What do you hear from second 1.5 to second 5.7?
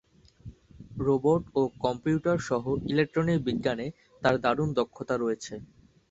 ও computer সহ electronic বিজ্ঞানে তার দারুণ দক্ষতা রয়েছে।